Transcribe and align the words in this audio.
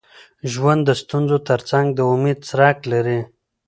ژوند 0.51 0.81
د 0.85 0.89
ستونزو 1.01 1.37
تر 1.49 1.59
څنګ 1.69 1.85
د 1.93 1.99
امید 2.13 2.39
څرک 2.49 2.77
لري. 2.91 3.19